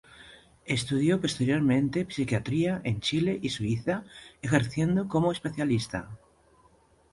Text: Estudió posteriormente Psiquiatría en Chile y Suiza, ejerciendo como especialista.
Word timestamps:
Estudió 0.65 1.21
posteriormente 1.21 2.05
Psiquiatría 2.09 2.81
en 2.83 3.01
Chile 3.01 3.37
y 3.39 3.49
Suiza, 3.49 4.03
ejerciendo 4.41 5.07
como 5.07 5.31
especialista. 5.31 6.09